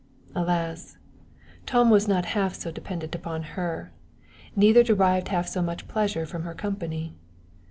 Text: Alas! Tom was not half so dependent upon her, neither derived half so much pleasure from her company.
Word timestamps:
Alas! 0.33 0.97
Tom 1.67 1.91
was 1.91 2.07
not 2.07 2.25
half 2.33 2.55
so 2.55 2.71
dependent 2.71 3.13
upon 3.13 3.43
her, 3.53 3.91
neither 4.55 4.81
derived 4.83 5.27
half 5.27 5.47
so 5.47 5.61
much 5.61 5.87
pleasure 5.87 6.25
from 6.25 6.41
her 6.41 6.55
company. 6.55 7.13